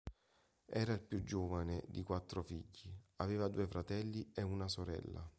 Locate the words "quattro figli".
2.01-2.91